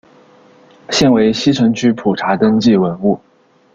[0.89, 3.19] 现为西城区普查登记文物。